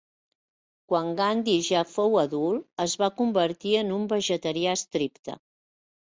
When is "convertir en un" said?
3.19-4.07